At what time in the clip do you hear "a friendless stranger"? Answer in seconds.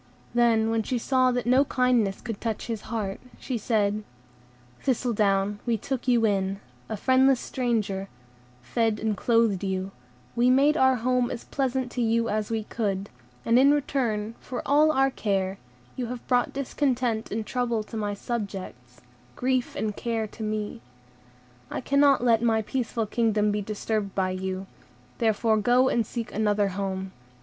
6.89-8.09